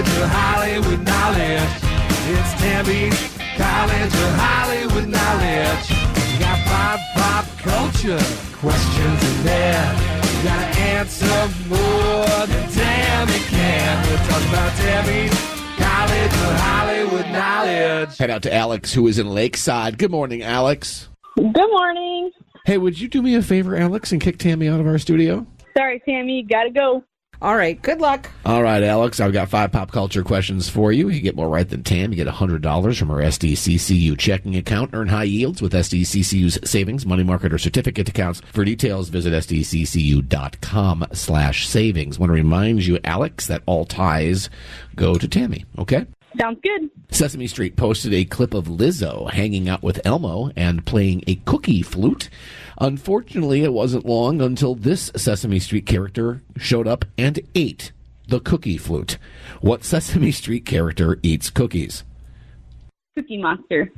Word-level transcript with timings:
College 0.00 0.22
of 0.22 0.30
Hollywood 0.30 1.00
Knowledge. 1.04 1.72
It's 2.32 2.52
Tammy's 2.62 3.36
College 3.58 4.14
of 4.14 4.32
Hollywood 4.40 5.08
Knowledge. 5.08 5.90
You 6.32 6.38
got 6.40 6.58
pop, 6.64 7.00
pop 7.12 7.44
culture 7.58 8.18
questions 8.56 9.22
in 9.22 9.44
there. 9.44 9.92
You 10.24 10.42
gotta 10.42 10.80
answer 10.80 11.26
more 11.68 12.46
than 12.46 12.70
Tammy 12.70 13.38
can. 13.50 14.08
We're 14.08 14.16
talking 14.26 14.48
about 14.48 14.72
Tammy's 14.78 15.34
College 15.76 16.32
of 16.32 16.60
Hollywood 16.60 17.26
Knowledge. 17.30 18.16
Head 18.16 18.30
out 18.30 18.42
to 18.44 18.54
Alex, 18.54 18.94
who 18.94 19.06
is 19.06 19.18
in 19.18 19.28
Lakeside. 19.28 19.98
Good 19.98 20.10
morning, 20.10 20.42
Alex. 20.42 21.10
Good 21.36 21.52
morning. 21.54 22.30
Hey, 22.64 22.78
would 22.78 22.98
you 22.98 23.08
do 23.08 23.20
me 23.20 23.34
a 23.34 23.42
favor, 23.42 23.76
Alex, 23.76 24.12
and 24.12 24.20
kick 24.20 24.38
Tammy 24.38 24.66
out 24.66 24.80
of 24.80 24.86
our 24.86 24.96
studio? 24.96 25.46
Sorry, 25.76 26.00
Tammy, 26.06 26.42
gotta 26.48 26.70
go. 26.70 27.04
All 27.42 27.56
right. 27.56 27.80
Good 27.80 28.00
luck. 28.00 28.30
All 28.44 28.62
right, 28.62 28.82
Alex, 28.82 29.18
I've 29.18 29.32
got 29.32 29.48
five 29.48 29.72
pop 29.72 29.92
culture 29.92 30.22
questions 30.22 30.68
for 30.68 30.92
you. 30.92 31.08
You 31.08 31.20
get 31.20 31.36
more 31.36 31.48
right 31.48 31.68
than 31.68 31.82
Tam. 31.82 32.12
You 32.12 32.16
get 32.16 32.32
$100 32.32 32.98
from 32.98 33.10
our 33.10 33.20
SDCCU 33.20 34.18
checking 34.18 34.56
account. 34.56 34.90
Earn 34.92 35.08
high 35.08 35.24
yields 35.24 35.62
with 35.62 35.72
SDCCU's 35.72 36.58
savings, 36.70 37.06
money 37.06 37.22
market, 37.22 37.52
or 37.52 37.58
certificate 37.58 38.08
accounts. 38.08 38.42
For 38.52 38.64
details, 38.64 39.08
visit 39.08 39.32
sdccu.com 39.32 41.06
slash 41.12 41.66
savings. 41.66 42.18
want 42.18 42.28
to 42.30 42.34
remind 42.34 42.86
you, 42.86 42.98
Alex, 43.04 43.46
that 43.46 43.62
all 43.66 43.84
ties 43.86 44.50
go 44.94 45.16
to 45.16 45.26
Tammy, 45.26 45.64
okay? 45.78 46.06
Sounds 46.38 46.60
good. 46.62 46.90
Sesame 47.10 47.46
Street 47.46 47.76
posted 47.76 48.14
a 48.14 48.24
clip 48.24 48.54
of 48.54 48.66
Lizzo 48.66 49.30
hanging 49.30 49.68
out 49.68 49.82
with 49.82 50.00
Elmo 50.04 50.50
and 50.56 50.86
playing 50.86 51.24
a 51.26 51.36
cookie 51.36 51.82
flute. 51.82 52.30
Unfortunately, 52.78 53.62
it 53.62 53.72
wasn't 53.72 54.06
long 54.06 54.40
until 54.40 54.74
this 54.74 55.10
Sesame 55.16 55.58
Street 55.58 55.86
character 55.86 56.40
showed 56.56 56.86
up 56.86 57.04
and 57.18 57.40
ate 57.54 57.92
the 58.28 58.40
cookie 58.40 58.78
flute. 58.78 59.18
What 59.60 59.84
Sesame 59.84 60.30
Street 60.30 60.64
character 60.64 61.18
eats 61.22 61.50
cookies? 61.50 62.04
Cookie 63.16 63.38
Monster. 63.38 63.90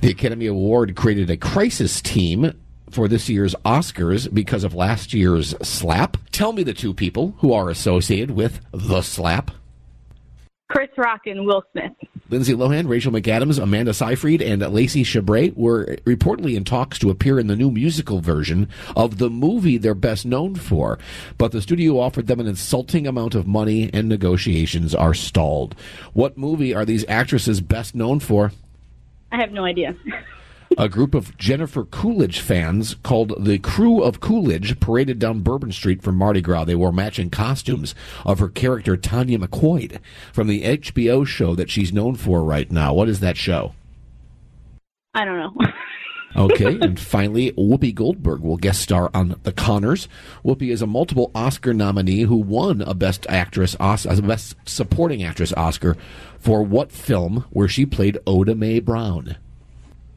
The 0.00 0.10
Academy 0.10 0.46
Award 0.46 0.96
created 0.96 1.30
a 1.30 1.36
crisis 1.36 2.02
team 2.02 2.52
for 2.90 3.08
this 3.08 3.28
year's 3.28 3.54
Oscars 3.64 4.32
because 4.32 4.64
of 4.64 4.74
last 4.74 5.14
year's 5.14 5.54
slap. 5.66 6.16
Tell 6.32 6.52
me 6.52 6.62
the 6.62 6.74
two 6.74 6.92
people 6.92 7.36
who 7.38 7.52
are 7.52 7.70
associated 7.70 8.32
with 8.32 8.60
the 8.72 9.02
slap. 9.02 9.52
Chris 10.68 10.90
Rock 10.96 11.26
and 11.26 11.46
Will 11.46 11.62
Smith. 11.72 11.92
Lindsay 12.28 12.54
Lohan, 12.54 12.88
Rachel 12.88 13.12
McAdams, 13.12 13.62
Amanda 13.62 13.94
Seyfried, 13.94 14.42
and 14.42 14.60
Lacey 14.60 15.04
Chabert 15.04 15.56
were 15.56 15.96
reportedly 16.04 16.56
in 16.56 16.64
talks 16.64 16.98
to 16.98 17.10
appear 17.10 17.38
in 17.38 17.46
the 17.46 17.54
new 17.54 17.70
musical 17.70 18.20
version 18.20 18.68
of 18.96 19.18
the 19.18 19.30
movie 19.30 19.78
they're 19.78 19.94
best 19.94 20.26
known 20.26 20.56
for. 20.56 20.98
But 21.38 21.52
the 21.52 21.62
studio 21.62 22.00
offered 22.00 22.26
them 22.26 22.40
an 22.40 22.48
insulting 22.48 23.06
amount 23.06 23.36
of 23.36 23.46
money 23.46 23.90
and 23.92 24.08
negotiations 24.08 24.92
are 24.92 25.14
stalled. 25.14 25.76
What 26.14 26.36
movie 26.36 26.74
are 26.74 26.84
these 26.84 27.04
actresses 27.06 27.60
best 27.60 27.94
known 27.94 28.18
for? 28.18 28.50
I 29.30 29.40
have 29.40 29.52
no 29.52 29.64
idea. 29.64 29.94
a 30.76 30.88
group 30.88 31.14
of 31.14 31.36
Jennifer 31.38 31.84
Coolidge 31.84 32.40
fans 32.40 32.94
called 33.02 33.32
the 33.42 33.58
Krewe 33.58 34.02
of 34.02 34.20
Coolidge 34.20 34.78
paraded 34.78 35.18
down 35.18 35.40
Bourbon 35.40 35.72
Street 35.72 36.02
for 36.02 36.12
Mardi 36.12 36.40
Gras. 36.40 36.64
They 36.64 36.74
wore 36.74 36.92
matching 36.92 37.30
costumes 37.30 37.94
of 38.24 38.38
her 38.38 38.48
character 38.48 38.96
Tanya 38.96 39.38
McQuoid 39.38 40.00
from 40.32 40.48
the 40.48 40.62
HBO 40.62 41.26
show 41.26 41.54
that 41.54 41.70
she's 41.70 41.92
known 41.92 42.14
for 42.14 42.44
right 42.44 42.70
now. 42.70 42.92
What 42.92 43.08
is 43.08 43.20
that 43.20 43.36
show? 43.36 43.74
I 45.14 45.24
don't 45.24 45.38
know. 45.38 45.54
okay, 46.44 46.78
and 46.78 47.00
finally, 47.00 47.52
Whoopi 47.52 47.94
Goldberg 47.94 48.42
will 48.42 48.58
guest 48.58 48.82
star 48.82 49.10
on 49.14 49.40
The 49.44 49.52
Connors. 49.52 50.08
Whoopi 50.44 50.70
is 50.70 50.82
a 50.82 50.86
multiple 50.86 51.30
Oscar 51.34 51.72
nominee 51.72 52.22
who 52.22 52.36
won 52.36 52.82
a 52.82 52.92
Best 52.92 53.26
Actress, 53.30 53.76
a 53.80 54.22
Best 54.22 54.56
Supporting 54.66 55.22
Actress 55.22 55.54
Oscar 55.54 55.96
for 56.38 56.62
what 56.62 56.92
film 56.92 57.46
where 57.48 57.68
she 57.68 57.86
played 57.86 58.18
Oda 58.26 58.54
Mae 58.54 58.80
Brown? 58.80 59.36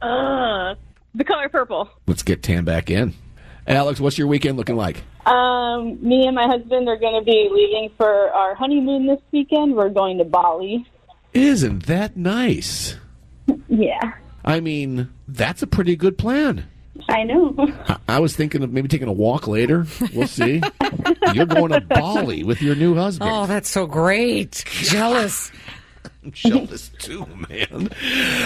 Uh, 0.02 0.74
the 1.14 1.24
color 1.24 1.48
purple. 1.48 1.88
Let's 2.06 2.22
get 2.22 2.42
tan 2.42 2.64
back 2.64 2.90
in. 2.90 3.14
Alex, 3.66 4.00
what's 4.00 4.18
your 4.18 4.26
weekend 4.26 4.56
looking 4.56 4.76
like? 4.76 5.02
Um, 5.26 5.98
me 6.06 6.26
and 6.26 6.34
my 6.34 6.46
husband 6.46 6.88
are 6.88 6.96
going 6.96 7.20
to 7.20 7.24
be 7.24 7.48
leaving 7.52 7.90
for 7.96 8.30
our 8.30 8.54
honeymoon 8.54 9.06
this 9.06 9.20
weekend. 9.32 9.76
We're 9.76 9.90
going 9.90 10.18
to 10.18 10.24
Bali. 10.24 10.86
Isn't 11.34 11.86
that 11.86 12.16
nice? 12.16 12.96
Yeah. 13.68 14.14
I 14.44 14.60
mean, 14.60 15.10
that's 15.28 15.62
a 15.62 15.66
pretty 15.66 15.94
good 15.94 16.16
plan. 16.16 16.66
I 17.08 17.22
know. 17.22 17.54
I, 17.58 17.96
I 18.08 18.18
was 18.18 18.34
thinking 18.34 18.62
of 18.62 18.72
maybe 18.72 18.88
taking 18.88 19.08
a 19.08 19.12
walk 19.12 19.46
later. 19.46 19.86
We'll 20.14 20.26
see. 20.26 20.62
You're 21.32 21.46
going 21.46 21.72
to 21.72 21.80
Bali 21.80 22.42
with 22.42 22.60
your 22.62 22.74
new 22.74 22.94
husband. 22.94 23.30
Oh, 23.32 23.46
that's 23.46 23.70
so 23.70 23.86
great. 23.86 24.64
Jealous. 24.66 25.52
Jealous 26.32 26.90
too, 26.98 27.26
man. 27.48 27.88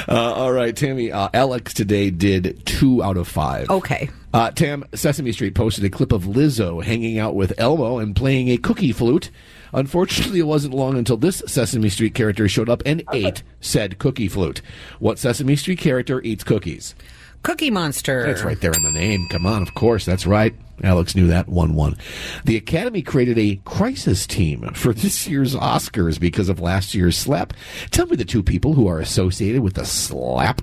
Uh, 0.08 0.32
all 0.32 0.52
right, 0.52 0.76
Tammy. 0.76 1.10
Uh, 1.10 1.28
Alex 1.34 1.74
today 1.74 2.10
did 2.10 2.64
two 2.64 3.02
out 3.02 3.16
of 3.16 3.26
five. 3.26 3.68
Okay. 3.68 4.10
Uh, 4.32 4.50
Tam, 4.50 4.84
Sesame 4.94 5.32
Street 5.32 5.54
posted 5.54 5.84
a 5.84 5.90
clip 5.90 6.12
of 6.12 6.24
Lizzo 6.24 6.82
hanging 6.82 7.18
out 7.18 7.34
with 7.34 7.52
Elmo 7.58 7.98
and 7.98 8.14
playing 8.14 8.48
a 8.48 8.56
cookie 8.56 8.92
flute. 8.92 9.30
Unfortunately, 9.72 10.38
it 10.38 10.46
wasn't 10.46 10.74
long 10.74 10.96
until 10.96 11.16
this 11.16 11.42
Sesame 11.46 11.88
Street 11.88 12.14
character 12.14 12.48
showed 12.48 12.68
up 12.68 12.82
and 12.86 13.02
ate 13.12 13.42
said 13.60 13.98
cookie 13.98 14.28
flute. 14.28 14.62
What 15.00 15.18
Sesame 15.18 15.56
Street 15.56 15.80
character 15.80 16.20
eats 16.22 16.44
cookies? 16.44 16.94
Cookie 17.42 17.70
Monster. 17.70 18.24
That's 18.24 18.42
right 18.42 18.60
there 18.60 18.72
in 18.72 18.84
the 18.84 18.92
name. 18.92 19.28
Come 19.28 19.46
on, 19.46 19.62
of 19.62 19.74
course, 19.74 20.04
that's 20.04 20.26
right. 20.26 20.54
Alex 20.82 21.14
knew 21.14 21.26
that 21.28 21.48
1 21.48 21.74
1. 21.74 21.96
The 22.44 22.56
Academy 22.56 23.02
created 23.02 23.38
a 23.38 23.60
crisis 23.64 24.26
team 24.26 24.70
for 24.74 24.92
this 24.94 25.26
year's 25.26 25.54
Oscars 25.54 26.18
because 26.18 26.48
of 26.48 26.60
last 26.60 26.94
year's 26.94 27.16
slap. 27.16 27.52
Tell 27.90 28.06
me 28.06 28.16
the 28.16 28.24
two 28.24 28.42
people 28.42 28.74
who 28.74 28.88
are 28.88 29.00
associated 29.00 29.62
with 29.62 29.74
the 29.74 29.84
slap. 29.84 30.60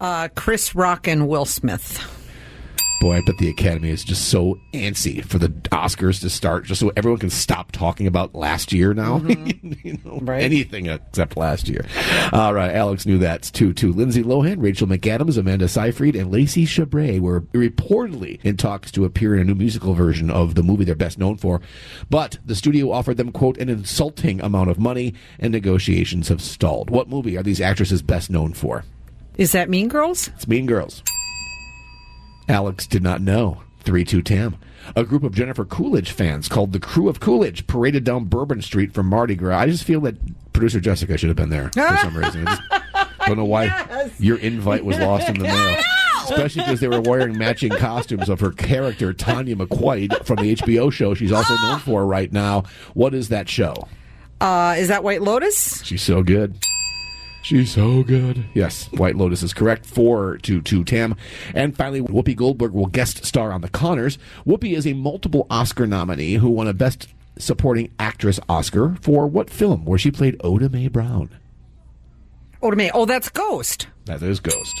Uh, 0.00 0.28
Chris 0.34 0.74
Rock 0.74 1.08
and 1.08 1.28
Will 1.28 1.44
Smith. 1.44 2.23
Boy, 3.04 3.18
I 3.18 3.20
bet 3.20 3.36
the 3.36 3.50
Academy 3.50 3.90
is 3.90 4.02
just 4.02 4.30
so 4.30 4.58
antsy 4.72 5.22
for 5.22 5.36
the 5.36 5.48
Oscars 5.48 6.22
to 6.22 6.30
start, 6.30 6.64
just 6.64 6.80
so 6.80 6.90
everyone 6.96 7.20
can 7.20 7.28
stop 7.28 7.70
talking 7.70 8.06
about 8.06 8.34
last 8.34 8.72
year 8.72 8.94
now. 8.94 9.18
Mm-hmm. 9.18 9.72
you 9.86 9.98
know, 10.02 10.20
right. 10.22 10.42
Anything 10.42 10.86
except 10.86 11.36
last 11.36 11.68
year. 11.68 11.84
All 12.32 12.54
right, 12.54 12.74
Alex 12.74 13.04
knew 13.04 13.18
that 13.18 13.42
too. 13.42 13.74
Too. 13.74 13.92
Lindsay 13.92 14.22
Lohan, 14.22 14.56
Rachel 14.62 14.86
McAdams, 14.86 15.36
Amanda 15.36 15.68
Seyfried, 15.68 16.16
and 16.16 16.32
Lacey 16.32 16.64
Chabert 16.64 17.20
were 17.20 17.42
reportedly 17.42 18.42
in 18.42 18.56
talks 18.56 18.90
to 18.92 19.04
appear 19.04 19.34
in 19.34 19.42
a 19.42 19.44
new 19.44 19.54
musical 19.54 19.92
version 19.92 20.30
of 20.30 20.54
the 20.54 20.62
movie 20.62 20.86
they're 20.86 20.94
best 20.94 21.18
known 21.18 21.36
for, 21.36 21.60
but 22.08 22.38
the 22.46 22.54
studio 22.54 22.90
offered 22.90 23.18
them 23.18 23.32
quote 23.32 23.58
an 23.58 23.68
insulting 23.68 24.40
amount 24.40 24.70
of 24.70 24.78
money, 24.78 25.12
and 25.38 25.52
negotiations 25.52 26.28
have 26.28 26.40
stalled. 26.40 26.88
What 26.88 27.10
movie 27.10 27.36
are 27.36 27.42
these 27.42 27.60
actresses 27.60 28.00
best 28.00 28.30
known 28.30 28.54
for? 28.54 28.82
Is 29.36 29.52
that 29.52 29.68
Mean 29.68 29.88
Girls? 29.88 30.28
It's 30.28 30.48
Mean 30.48 30.64
Girls. 30.64 31.02
Alex 32.48 32.86
did 32.86 33.02
not 33.02 33.20
know. 33.20 33.62
3 33.80 34.04
2 34.04 34.22
Tam. 34.22 34.56
A 34.96 35.04
group 35.04 35.22
of 35.22 35.34
Jennifer 35.34 35.64
Coolidge 35.64 36.10
fans 36.10 36.48
called 36.48 36.72
the 36.72 36.80
Krewe 36.80 37.08
of 37.08 37.20
Coolidge 37.20 37.66
paraded 37.66 38.04
down 38.04 38.24
Bourbon 38.24 38.60
Street 38.60 38.92
from 38.92 39.06
Mardi 39.06 39.34
Gras. 39.34 39.58
I 39.58 39.66
just 39.66 39.84
feel 39.84 40.00
that 40.02 40.16
producer 40.52 40.80
Jessica 40.80 41.16
should 41.16 41.28
have 41.28 41.36
been 41.36 41.50
there 41.50 41.70
for 41.70 41.96
some 41.98 42.16
reason. 42.16 42.46
I 42.46 42.56
just 42.56 43.18
don't 43.26 43.36
know 43.36 43.44
why 43.44 43.64
yes. 43.64 44.20
your 44.20 44.38
invite 44.38 44.84
was 44.84 44.98
lost 44.98 45.28
in 45.28 45.38
the 45.38 45.44
mail. 45.44 45.78
Especially 46.24 46.62
because 46.62 46.80
they 46.80 46.88
were 46.88 47.02
wearing 47.02 47.36
matching 47.36 47.70
costumes 47.70 48.30
of 48.30 48.40
her 48.40 48.50
character, 48.50 49.12
Tanya 49.12 49.56
McQuoid, 49.56 50.24
from 50.24 50.36
the 50.36 50.54
HBO 50.56 50.90
show 50.90 51.12
she's 51.12 51.32
also 51.32 51.54
known 51.56 51.80
for 51.80 52.06
right 52.06 52.32
now. 52.32 52.64
What 52.94 53.14
is 53.14 53.28
that 53.28 53.46
show? 53.46 53.74
Uh, 54.40 54.74
is 54.78 54.88
that 54.88 55.04
White 55.04 55.20
Lotus? 55.20 55.82
She's 55.84 56.02
so 56.02 56.22
good. 56.22 56.56
She's 57.44 57.72
so 57.72 58.02
good. 58.02 58.46
Yes, 58.54 58.90
White 58.92 59.16
Lotus 59.16 59.42
is 59.42 59.52
correct. 59.52 59.84
Four 59.84 60.38
to 60.38 60.62
two 60.62 60.82
Tam. 60.82 61.14
And 61.54 61.76
finally, 61.76 62.00
Whoopi 62.00 62.34
Goldberg 62.34 62.72
will 62.72 62.86
guest 62.86 63.22
star 63.26 63.52
on 63.52 63.60
The 63.60 63.68
Connors. 63.68 64.16
Whoopi 64.46 64.74
is 64.74 64.86
a 64.86 64.94
multiple 64.94 65.46
Oscar 65.50 65.86
nominee 65.86 66.34
who 66.34 66.48
won 66.48 66.68
a 66.68 66.72
Best 66.72 67.08
Supporting 67.36 67.92
Actress 67.98 68.40
Oscar 68.48 68.96
for 69.02 69.26
what 69.26 69.50
film? 69.50 69.84
Where 69.84 69.98
she 69.98 70.10
played 70.10 70.40
Oda 70.40 70.70
Mae 70.70 70.88
Brown. 70.88 71.30
Oda 72.62 72.76
Mae. 72.76 72.90
Oh, 72.94 73.04
that's 73.04 73.28
Ghost. 73.28 73.88
That 74.06 74.22
is 74.22 74.40
Ghost. 74.40 74.80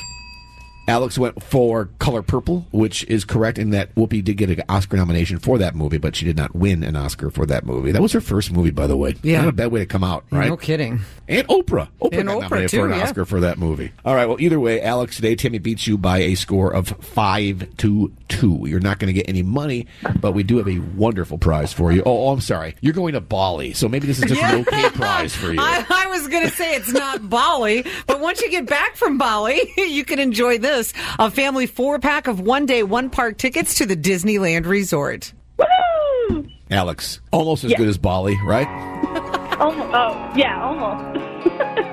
Alex 0.86 1.18
went 1.18 1.42
for 1.42 1.86
Color 1.98 2.22
Purple, 2.22 2.66
which 2.70 3.04
is 3.04 3.24
correct 3.24 3.58
in 3.58 3.70
that 3.70 3.94
Whoopi 3.94 4.22
did 4.22 4.36
get 4.36 4.50
an 4.50 4.62
Oscar 4.68 4.96
nomination 4.96 5.38
for 5.38 5.58
that 5.58 5.74
movie, 5.74 5.98
but 5.98 6.14
she 6.14 6.24
did 6.24 6.36
not 6.36 6.54
win 6.54 6.82
an 6.82 6.94
Oscar 6.96 7.30
for 7.30 7.46
that 7.46 7.64
movie. 7.64 7.90
That 7.92 8.02
was 8.02 8.12
her 8.12 8.20
first 8.20 8.52
movie, 8.52 8.70
by 8.70 8.86
the 8.86 8.96
way. 8.96 9.14
Yeah. 9.22 9.40
Not 9.42 9.48
a 9.48 9.52
bad 9.52 9.72
way 9.72 9.80
to 9.80 9.86
come 9.86 10.04
out, 10.04 10.24
right? 10.30 10.48
No 10.48 10.56
kidding. 10.56 11.00
And 11.26 11.48
Oprah. 11.48 11.88
Oprah 12.02 12.18
And 12.18 12.28
got 12.28 12.36
Oprah, 12.36 12.40
nominated 12.42 12.70
too, 12.70 12.78
for 12.80 12.86
an 12.86 12.98
yeah. 12.98 13.04
Oscar 13.04 13.24
for 13.24 13.40
that 13.40 13.56
movie. 13.58 13.92
All 14.04 14.14
right. 14.14 14.26
Well, 14.26 14.40
either 14.40 14.60
way, 14.60 14.82
Alex, 14.82 15.16
today 15.16 15.34
Timmy 15.34 15.58
beats 15.58 15.86
you 15.86 15.96
by 15.96 16.18
a 16.18 16.34
score 16.34 16.70
of 16.70 16.88
five 17.00 17.74
to 17.78 18.12
two. 18.28 18.64
You're 18.66 18.80
not 18.80 18.98
going 18.98 19.08
to 19.08 19.14
get 19.14 19.28
any 19.28 19.42
money, 19.42 19.86
but 20.20 20.32
we 20.32 20.42
do 20.42 20.58
have 20.58 20.68
a 20.68 20.78
wonderful 20.78 21.38
prize 21.38 21.72
for 21.72 21.92
you. 21.92 22.02
Oh, 22.04 22.26
oh, 22.26 22.32
I'm 22.32 22.40
sorry. 22.40 22.76
You're 22.82 22.92
going 22.92 23.14
to 23.14 23.20
Bali, 23.22 23.72
so 23.72 23.88
maybe 23.88 24.06
this 24.06 24.18
is 24.18 24.26
just 24.26 24.42
an 24.42 24.60
okay 24.60 24.90
prize 24.90 25.34
for 25.34 25.52
you. 25.52 25.60
I, 25.60 25.84
I 25.88 26.06
was 26.08 26.28
going 26.28 26.44
to 26.44 26.54
say 26.54 26.74
it's 26.74 26.92
not 26.92 27.30
Bali, 27.30 27.86
but 28.06 28.20
once 28.20 28.40
you 28.42 28.50
get 28.50 28.66
back 28.66 28.96
from 28.96 29.16
Bali, 29.16 29.60
you 29.76 30.04
can 30.04 30.18
enjoy 30.18 30.58
this 30.58 30.73
a 30.74 31.30
family 31.30 31.66
four 31.66 31.98
pack 31.98 32.26
of 32.26 32.40
one 32.40 32.66
day, 32.66 32.82
one 32.82 33.10
park 33.10 33.38
tickets 33.38 33.74
to 33.76 33.86
the 33.86 33.96
Disneyland 33.96 34.66
Resort. 34.66 35.32
Woo! 35.56 36.46
Alex, 36.70 37.20
almost 37.30 37.64
as 37.64 37.72
good 37.74 37.88
as 37.88 37.98
Bali, 37.98 38.36
right? 38.44 38.66
Almost. 39.54 39.90
Oh, 39.94 40.32
yeah, 40.34 40.60
almost. 40.60 41.20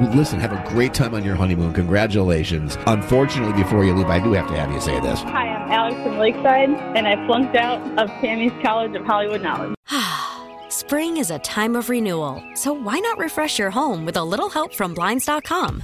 Listen, 0.16 0.40
have 0.40 0.52
a 0.52 0.68
great 0.70 0.96
time 0.96 1.14
on 1.14 1.24
your 1.24 1.36
honeymoon. 1.36 1.74
Congratulations. 1.74 2.76
Unfortunately, 2.88 3.54
before 3.54 3.86
you 3.86 3.94
leave, 3.94 4.08
I 4.08 4.20
do 4.20 4.34
have 4.34 4.48
to 4.48 4.56
have 4.56 4.72
you 4.72 4.82
say 4.82 5.00
this. 5.00 5.22
Hi, 5.22 5.48
I'm 5.48 5.72
Alex 5.72 5.96
from 6.02 6.18
Lakeside, 6.18 6.70
and 6.98 7.08
I 7.08 7.24
flunked 7.28 7.56
out 7.56 7.80
of 8.00 8.10
Tammy's 8.20 8.52
College 8.64 8.96
of 8.96 9.06
Hollywood 9.06 9.44
Knowledge. 9.44 9.76
Spring 10.70 11.18
is 11.18 11.30
a 11.30 11.38
time 11.40 11.76
of 11.76 11.88
renewal, 11.90 12.44
so 12.56 12.74
why 12.74 12.98
not 12.98 13.20
refresh 13.20 13.60
your 13.60 13.70
home 13.70 14.06
with 14.06 14.18
a 14.18 14.24
little 14.24 14.50
help 14.50 14.74
from 14.74 14.96
Blinds.com? 14.96 15.84